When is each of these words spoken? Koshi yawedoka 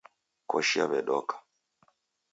Koshi 0.49 0.75
yawedoka 0.81 1.35